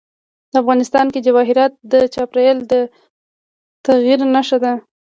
[0.61, 2.73] افغانستان کې جواهرات د چاپېریال د
[3.85, 4.73] تغیر نښه ده.